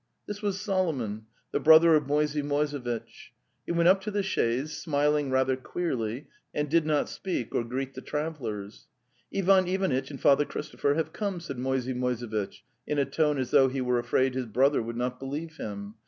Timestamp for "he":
3.67-3.71, 13.67-13.79